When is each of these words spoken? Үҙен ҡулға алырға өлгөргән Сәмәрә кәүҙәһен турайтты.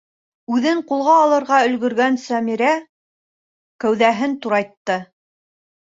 Үҙен 0.53 0.79
ҡулға 0.91 1.17
алырға 1.25 1.59
өлгөргән 1.67 2.17
Сәмәрә 2.23 2.71
кәүҙәһен 3.85 4.37
турайтты. 4.47 5.01